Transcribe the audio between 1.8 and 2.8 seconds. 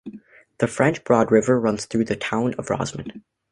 through the town of